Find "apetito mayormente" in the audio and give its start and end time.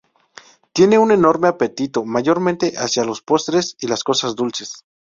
1.47-2.73